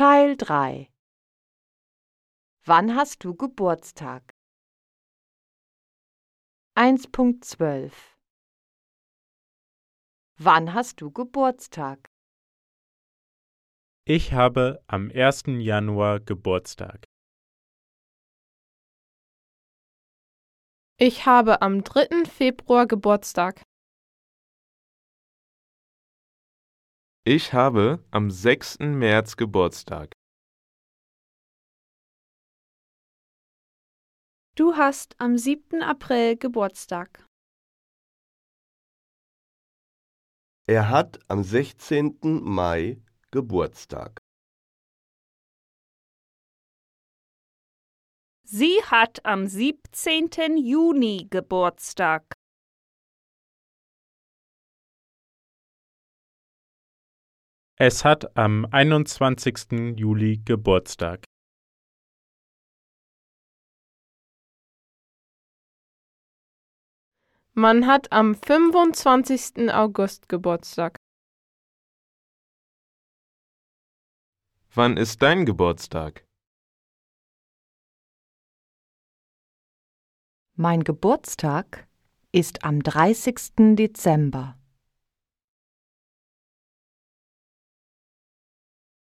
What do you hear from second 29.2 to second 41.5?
Geburtstag. Du hast am 7. April Geburtstag. Er hat am